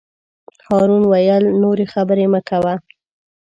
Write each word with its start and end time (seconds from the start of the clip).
هارون 0.67 1.03
وویل: 1.05 1.45
نورې 1.61 1.85
خبرې 1.93 2.25
مه 2.33 2.41
کوه. 2.49 2.73